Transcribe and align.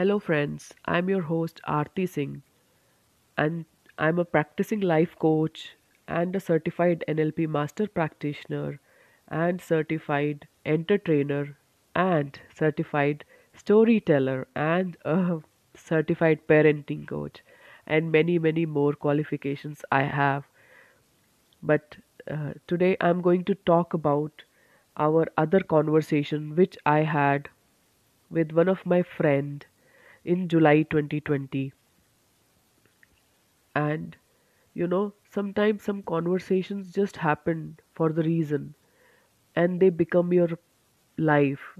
Hello, 0.00 0.18
friends. 0.18 0.72
I'm 0.86 1.10
your 1.10 1.20
host, 1.20 1.60
Aarti 1.68 2.08
Singh, 2.08 2.42
and 3.36 3.66
I'm 3.98 4.18
a 4.18 4.24
practicing 4.24 4.80
life 4.80 5.18
coach 5.18 5.76
and 6.08 6.36
a 6.36 6.40
certified 6.40 7.04
NLP 7.08 7.46
master 7.46 7.86
practitioner 7.88 8.80
and 9.28 9.60
certified 9.60 10.48
entertainer 10.64 11.58
and 11.94 12.40
certified 12.54 13.24
storyteller 13.54 14.48
and 14.56 14.96
a 15.04 15.40
certified 15.74 16.46
parenting 16.48 17.06
coach 17.06 17.42
and 17.86 18.12
many, 18.12 18.38
many 18.38 18.66
more 18.66 18.94
qualifications 18.94 19.84
I 19.92 20.04
have. 20.04 20.46
But 21.62 21.96
uh, 22.30 22.54
today 22.66 22.96
I'm 23.00 23.22
going 23.22 23.44
to 23.44 23.54
talk 23.54 23.94
about 23.94 24.44
our 24.96 25.26
other 25.38 25.60
conversation 25.60 26.56
which 26.56 26.76
I 26.84 27.00
had 27.04 27.48
with 28.30 28.52
one 28.52 28.68
of 28.68 28.86
my 28.86 29.02
friend 29.02 29.66
in 30.24 30.48
July 30.48 30.82
2020 30.84 31.72
and 33.74 34.16
you 34.74 34.86
know 34.86 35.12
sometimes 35.36 35.82
some 35.82 36.02
conversations 36.10 36.92
just 36.92 37.16
happen 37.16 37.78
for 37.94 38.12
the 38.12 38.22
reason 38.22 38.74
and 39.56 39.80
they 39.80 39.90
become 39.90 40.32
your 40.32 40.48
life. 41.18 41.78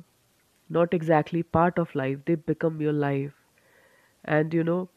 Not 0.68 0.94
exactly 0.94 1.42
part 1.42 1.78
of 1.78 1.94
life 1.94 2.18
they 2.26 2.34
become 2.36 2.80
your 2.80 2.92
life. 2.92 3.34
And 4.24 4.54
you 4.54 4.64
know 4.64 4.90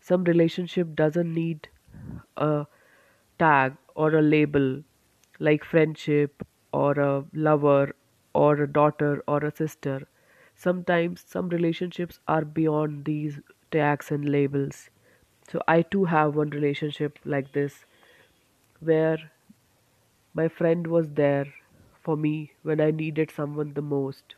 some 0.00 0.24
relationship 0.24 0.94
doesn't 0.96 1.34
need 1.34 1.68
a 2.36 2.66
tag 3.38 3.76
or 3.96 4.14
a 4.16 4.22
label 4.22 4.82
like 5.40 5.64
friendship 5.64 6.46
or 6.72 6.92
a 7.00 7.24
lover 7.34 7.94
or 8.34 8.54
a 8.62 8.68
daughter 8.72 9.22
or 9.28 9.38
a 9.44 9.54
sister 9.56 10.06
sometimes 10.56 11.24
some 11.26 11.50
relationships 11.50 12.20
are 12.28 12.44
beyond 12.44 13.04
these 13.06 13.40
tags 13.70 14.10
and 14.10 14.28
labels. 14.28 14.90
So 15.50 15.62
i 15.68 15.82
too 15.82 16.04
have 16.06 16.36
one 16.36 16.50
relationship 16.50 17.18
like 17.24 17.52
this 17.52 17.84
where 18.80 19.30
my 20.32 20.46
friend 20.46 20.86
was 20.86 21.08
there 21.14 21.52
for 22.00 22.16
me 22.16 22.52
when 22.62 22.80
i 22.80 22.92
needed 22.92 23.28
someone 23.28 23.74
the 23.74 23.82
most. 23.82 24.36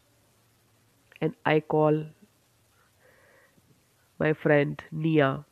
And 1.21 1.35
i 1.45 1.61
call 1.61 2.07
my 4.19 4.33
friend 4.35 4.83
nia. 4.93 5.47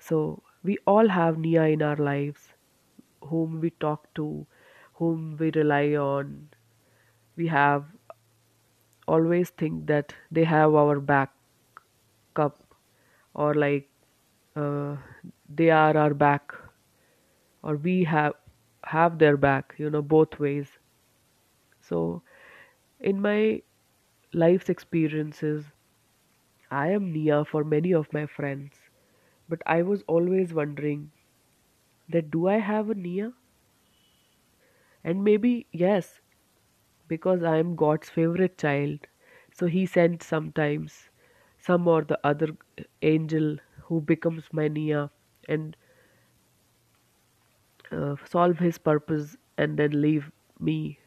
So 0.00 0.42
we 0.64 0.78
all 0.86 1.08
have 1.08 1.38
nia 1.38 1.64
in 1.64 1.82
our 1.82 1.96
lives 1.96 2.54
whom 3.22 3.60
we 3.60 3.70
talk 3.70 4.12
to 4.14 4.46
whom 4.94 5.36
we 5.38 5.50
rely 5.52 5.94
on. 5.96 6.50
We 7.36 7.48
have 7.48 7.86
always 9.16 9.50
think 9.50 9.86
that 9.88 10.14
they 10.30 10.44
have 10.44 10.74
our 10.74 11.00
back 11.00 11.32
up 12.36 12.74
or 13.34 13.54
like 13.54 13.90
uh, 14.56 14.96
they 15.48 15.70
are 15.70 15.96
our 15.96 16.14
back 16.14 16.52
or 17.62 17.76
we 17.76 18.02
have 18.02 18.32
have 18.84 19.18
their 19.20 19.36
back 19.36 19.74
you 19.78 19.88
know 19.90 20.02
both 20.02 20.40
ways. 20.40 20.78
So 21.80 22.22
in 23.00 23.20
my 23.20 23.62
life's 24.32 24.68
experiences 24.70 25.66
i 26.70 26.88
am 26.98 27.12
nia 27.14 27.44
for 27.44 27.62
many 27.62 27.92
of 27.92 28.10
my 28.16 28.24
friends 28.24 28.78
but 29.48 29.62
i 29.66 29.82
was 29.82 30.02
always 30.08 30.54
wondering 30.54 31.10
that 32.08 32.30
do 32.30 32.48
i 32.48 32.58
have 32.58 32.90
a 32.90 32.94
nia? 32.94 33.32
And 35.02 35.24
maybe 35.24 35.66
yes 35.72 36.20
because 37.08 37.42
i 37.42 37.56
am 37.56 37.74
god's 37.76 38.10
favorite 38.10 38.58
child. 38.58 39.06
So 39.52 39.66
he 39.66 39.86
sent 39.86 40.22
sometimes 40.22 41.10
some 41.58 41.88
or 41.88 42.02
the 42.04 42.18
other 42.24 42.48
angel 43.02 43.56
who 43.88 44.00
becomes 44.00 44.44
my 44.52 44.68
nia 44.68 45.10
and 45.48 45.76
uh, 47.92 48.16
solve 48.24 48.58
his 48.58 48.78
purpose 48.78 49.36
and 49.56 49.78
then 49.78 50.00
leave 50.00 50.30
me. 50.60 50.98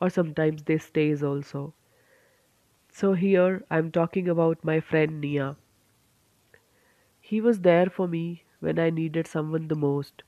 Or 0.00 0.08
sometimes 0.08 0.62
they 0.62 0.78
stays 0.78 1.20
also. 1.24 1.74
So 2.90 3.12
here 3.12 3.62
i'm 3.70 3.92
talking 3.92 4.26
about 4.26 4.64
my 4.64 4.80
friend 4.80 5.20
nia. 5.20 5.58
He 7.20 7.40
was 7.40 7.62
there 7.62 7.86
for 7.86 8.06
me 8.06 8.44
when 8.60 8.78
i 8.78 8.88
needed 8.88 9.26
someone 9.26 9.66
the 9.66 9.74
most 9.74 10.22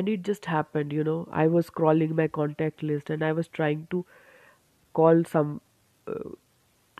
and 0.00 0.08
it 0.14 0.22
just 0.28 0.46
happened 0.46 0.92
you 0.92 1.04
know. 1.04 1.28
I 1.30 1.46
was 1.48 1.70
scrolling 1.70 2.12
my 2.22 2.28
contact 2.28 2.82
list 2.90 3.10
and 3.10 3.24
i 3.24 3.32
was 3.40 3.48
trying 3.60 3.86
to 3.94 4.04
call 5.00 5.24
some 5.32 5.60
uh, 6.08 6.30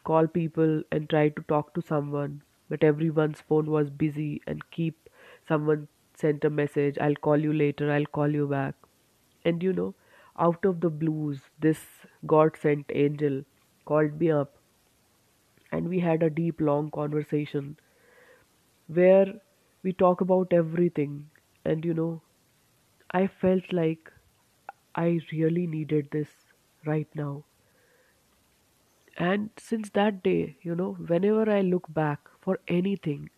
call 0.05 0.27
people 0.27 0.83
and 0.93 1.09
try 1.11 1.29
to 1.31 1.43
talk 1.55 1.73
to 1.75 1.83
someone 1.91 2.43
but 2.69 2.85
everyone's 2.85 3.41
phone 3.53 3.71
was 3.77 3.91
busy 3.91 4.43
and 4.47 4.71
keep 4.71 5.09
someone 5.49 5.89
sent 6.25 6.45
a 6.45 6.51
message 6.51 6.99
i'll 7.07 7.21
call 7.29 7.47
you 7.49 7.53
later 7.53 7.91
i'll 7.93 8.07
call 8.21 8.29
you 8.41 8.47
back. 8.49 8.75
And 9.45 9.63
you 9.63 9.73
know 9.73 9.95
out 10.39 10.65
of 10.65 10.81
the 10.81 10.91
blues 10.91 11.41
this 11.61 11.81
god 12.27 12.57
sent 12.63 12.87
angel 13.05 13.43
called 13.87 14.21
me 14.21 14.31
up 14.31 14.55
and 15.73 15.89
we 15.89 16.01
had 16.01 16.23
a 16.23 16.29
deep 16.29 16.61
long 16.61 16.91
conversation 16.91 17.79
where 18.89 19.41
we 19.83 19.93
talk 19.93 20.21
about 20.21 20.53
everything 20.53 21.31
and 21.65 21.85
you 21.85 21.95
know 21.95 22.21
i 23.19 23.27
felt 23.27 23.73
like 23.79 24.11
i 24.95 25.21
really 25.33 25.67
needed 25.67 26.09
this 26.13 26.31
right 26.87 27.09
now. 27.15 27.45
And 29.19 29.51
since 29.57 29.89
that 29.91 30.21
day 30.25 30.57
you 30.63 30.75
know 30.75 30.95
whenever 30.95 31.49
i 31.49 31.61
look 31.61 31.85
back 31.95 32.29
for 32.41 32.59
anything 32.67 33.31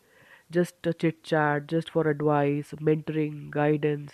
just 0.51 0.87
a 0.87 0.95
chit 0.95 1.23
chat 1.23 1.67
just 1.67 1.91
for 1.91 2.09
advice 2.09 2.73
mentoring 2.81 3.51
guidance 3.51 4.13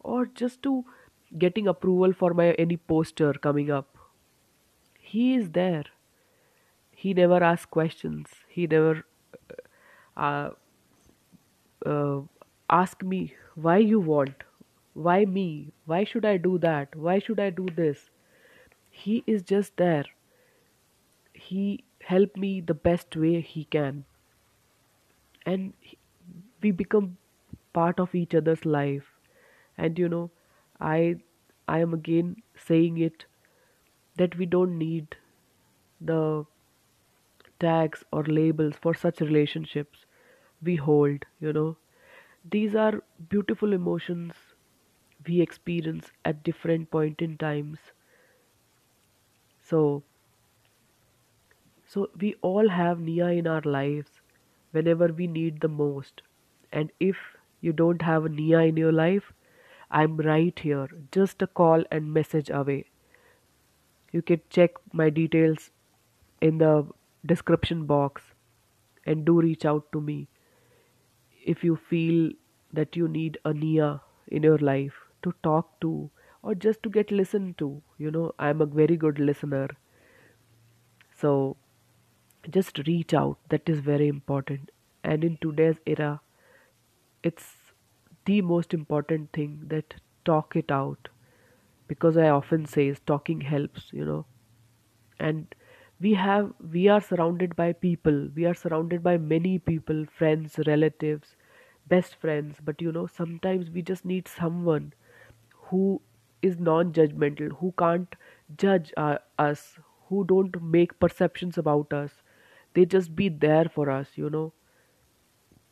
or 0.00 0.26
just 0.26 0.62
to 0.64 0.84
getting 1.38 1.66
approval 1.66 2.12
for 2.12 2.34
my 2.34 2.52
any 2.52 2.76
poster 2.76 3.32
coming 3.34 3.70
up 3.70 3.98
he 5.00 5.34
is 5.34 5.52
there. 5.52 5.84
He 6.90 7.14
never 7.14 7.44
asks 7.44 7.66
questions. 7.66 8.28
He 8.48 8.66
never 8.66 9.04
uh, 10.16 10.50
uh, 11.84 12.20
ask 12.70 13.02
me 13.02 13.34
why 13.54 13.78
you 13.78 14.00
want 14.00 14.42
why 14.96 15.24
me? 15.24 15.72
Why 15.84 16.02
should 16.04 16.24
i 16.24 16.36
do 16.38 16.58
that? 16.58 16.96
Why 16.96 17.20
should 17.20 17.38
i 17.38 17.50
do 17.50 17.66
this? 17.66 18.10
He 18.90 19.24
is 19.26 19.42
just 19.42 19.76
there. 19.76 20.06
He 21.34 21.84
helped 22.00 22.36
me 22.36 22.60
the 22.60 22.74
best 22.74 23.14
way 23.14 23.40
he 23.40 23.62
can. 23.66 24.06
And 25.46 25.72
we 26.62 26.70
become 26.72 27.16
part 27.72 28.00
of 28.00 28.14
each 28.14 28.34
other's 28.34 28.64
life. 28.66 29.18
And 29.78 29.98
you 29.98 30.08
know 30.08 30.30
i 30.80 31.16
i 31.68 31.78
am 31.80 31.94
again 31.94 32.42
saying 32.66 32.98
it 32.98 33.24
that 34.16 34.36
we 34.38 34.46
don't 34.46 34.78
need 34.78 35.16
the 36.00 36.46
tags 37.60 38.02
or 38.12 38.22
labels 38.24 38.76
for 38.80 38.94
such 38.94 39.20
relationships 39.20 40.06
we 40.62 40.76
hold 40.76 41.24
you 41.40 41.52
know. 41.52 41.76
These 42.50 42.74
are 42.76 43.02
beautiful 43.30 43.72
emotions 43.74 44.34
we 45.26 45.40
experience 45.40 46.10
at 46.24 46.42
different 46.42 46.90
point 46.90 47.22
in 47.22 47.36
times. 47.38 47.78
So 49.62 50.02
so 51.86 52.10
we 52.20 52.34
all 52.42 52.68
have 52.68 53.00
nia 53.00 53.28
in 53.28 53.46
our 53.46 53.62
lives 53.62 54.20
whenever 54.72 55.08
we 55.08 55.26
need 55.26 55.60
the 55.60 55.68
most. 55.68 56.22
And 56.72 56.92
if 57.00 57.16
you 57.60 57.72
don't 57.72 58.02
have 58.02 58.24
a 58.24 58.28
nia 58.28 58.60
in 58.60 58.76
your 58.76 58.92
life 58.92 59.32
i'm 59.90 60.16
right 60.16 60.58
here. 60.58 60.88
Just 61.12 61.42
a 61.42 61.46
call 61.46 61.84
and 61.90 62.12
message 62.12 62.50
away. 62.50 62.86
You 64.12 64.22
can 64.22 64.40
check 64.50 64.72
my 64.92 65.10
details 65.10 65.70
in 66.40 66.58
the 66.58 66.88
description 67.24 67.86
box 67.86 68.22
and 69.04 69.24
do 69.24 69.40
reach 69.40 69.64
out 69.64 69.92
to 69.92 70.00
me 70.00 70.28
if 71.44 71.64
you 71.64 71.76
feel 71.76 72.32
that 72.72 72.96
you 72.96 73.08
need 73.08 73.38
a 73.44 73.54
Nia 73.54 74.02
in 74.28 74.42
your 74.42 74.58
life 74.58 75.05
to 75.26 75.34
talk 75.44 75.80
to 75.82 76.10
or 76.42 76.56
just 76.56 76.82
to 76.84 76.90
get 76.90 77.12
listened 77.12 77.58
to. 77.58 77.82
You 77.98 78.10
know, 78.12 78.32
I'm 78.38 78.62
a 78.62 78.66
very 78.66 78.96
good 78.96 79.20
listener. 79.20 79.68
So 81.16 81.56
just 82.50 82.78
reach 82.86 83.14
out. 83.14 83.38
That 83.48 83.68
is 83.68 83.80
very 83.80 84.08
important. 84.08 84.70
And 85.04 85.24
in 85.24 85.38
today's 85.38 85.80
era, 85.86 86.20
it's 87.22 87.72
the 88.24 88.40
most 88.42 88.72
important 88.74 89.32
thing 89.32 89.62
that 89.68 89.94
talk 90.24 90.56
it 90.56 90.70
out 90.70 91.08
because 91.88 92.16
I 92.16 92.28
often 92.30 92.66
say 92.66 92.94
talking 93.06 93.42
helps, 93.42 93.92
you 93.92 94.04
know. 94.04 94.26
and 95.28 95.54
we 96.04 96.12
have 96.20 96.46
we 96.74 96.82
are 96.94 97.00
surrounded 97.08 97.54
by 97.58 97.66
people 97.84 98.16
we 98.38 98.44
are 98.50 98.54
surrounded 98.62 99.02
by 99.06 99.12
many 99.32 99.52
people 99.70 100.00
friends 100.20 100.56
relatives 100.68 101.34
best 101.94 102.16
friends 102.24 102.60
but 102.70 102.84
you 102.86 102.92
know 102.96 103.04
sometimes 103.18 103.70
we 103.76 103.84
just 103.90 104.06
need 104.12 104.28
someone 104.34 104.86
who 105.70 106.00
is 106.42 106.58
non-judgmental 106.58 107.52
who 107.58 107.72
can't 107.78 108.16
judge 108.56 108.92
uh, 108.96 109.18
us 109.38 109.78
who 110.08 110.24
don't 110.24 110.62
make 110.62 110.98
perceptions 111.00 111.58
about 111.58 111.92
us. 111.92 112.22
They 112.74 112.84
just 112.86 113.16
be 113.16 113.28
there 113.28 113.66
for 113.68 113.90
us 113.90 114.10
you 114.16 114.30
know. 114.30 114.52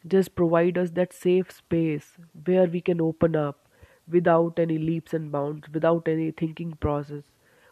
Just 0.07 0.37
provide 0.37 0.79
us 0.79 0.91
that 0.93 1.13
safe 1.13 1.51
space 1.51 2.17
where 2.45 2.67
we 2.67 2.81
can 2.81 3.01
open 3.01 3.35
up 3.35 3.69
without 4.09 4.59
any 4.59 4.79
leaps 4.79 5.13
and 5.13 5.33
bounds 5.33 5.69
without 5.69 6.07
any 6.07 6.31
thinking 6.31 6.75
process. 6.77 7.25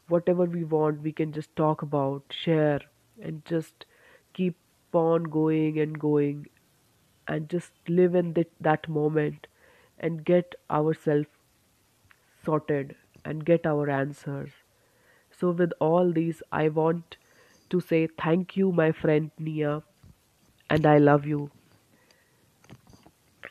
Whatever 0.09 0.45
we 0.47 0.65
want 0.65 1.01
we 1.03 1.13
can 1.13 1.33
just 1.33 1.55
talk 1.55 1.81
about 1.81 2.25
share 2.31 2.81
and 3.21 3.45
just 3.45 3.87
keep 4.35 4.57
on 4.93 5.23
going 5.25 5.79
and 5.79 5.99
going 5.99 6.49
and 7.29 7.49
just 7.49 7.73
live 7.89 8.15
in 8.15 8.35
that, 8.35 8.51
that 8.61 8.89
moment 8.89 9.47
and 9.99 10.25
get 10.25 10.55
ourselves 10.71 11.29
sorted 12.45 12.97
and 13.25 13.45
get 13.45 13.67
our 13.67 13.89
answers 13.91 14.51
so 15.31 15.51
with 15.51 15.73
all 15.81 16.13
these 16.13 16.43
i 16.53 16.69
want 16.69 17.17
to 17.71 17.81
say 17.81 18.07
thank 18.25 18.57
you 18.57 18.73
my 18.73 18.93
friend 18.93 19.31
nia 19.39 19.83
and 20.71 20.87
i 20.87 20.99
love 20.99 21.27
you 21.27 21.51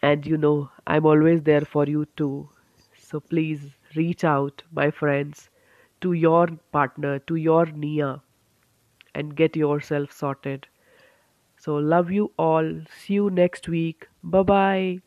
And 0.01 0.25
you 0.27 0.35
know, 0.37 0.69
I'm 0.85 1.05
always 1.05 1.43
there 1.43 1.61
for 1.61 1.85
you 1.85 2.05
too. 2.17 2.49
So 2.97 3.21
please 3.21 3.75
reach 3.95 4.23
out, 4.25 4.63
my 4.71 4.91
friends, 4.91 5.49
to 6.01 6.11
your 6.13 6.47
partner, 6.73 7.19
to 7.19 7.35
your 7.35 7.65
Nia, 7.67 8.21
and 9.15 9.35
get 9.35 9.55
yourself 9.55 10.11
sorted. 10.11 10.67
So, 11.57 11.75
love 11.77 12.11
you 12.11 12.31
all. 12.37 12.81
See 12.89 13.15
you 13.15 13.29
next 13.29 13.67
week. 13.69 14.07
Bye 14.23 14.43
bye. 14.43 15.01